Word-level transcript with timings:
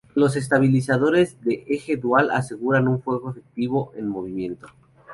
Los 0.15 0.35
estabilizadores 0.35 1.39
de 1.43 1.63
eje 1.67 1.95
dual 1.95 2.31
aseguran 2.31 2.87
un 2.87 3.03
fuego 3.03 3.29
efectivo 3.29 3.91
en 3.95 4.07
movimiento. 4.07 4.65